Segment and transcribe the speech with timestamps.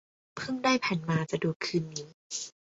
[0.35, 2.09] เพิ่งได้แผ่นมา จะดูคืนนี้